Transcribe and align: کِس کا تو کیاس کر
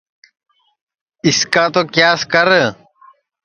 کِس 1.21 1.39
کا 1.53 1.63
تو 1.73 1.81
کیاس 1.93 2.19
کر 2.31 2.47